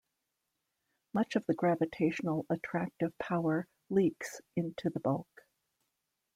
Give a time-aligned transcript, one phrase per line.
[1.13, 5.29] Much of the gravitational attractive power "leaks" into the bulk.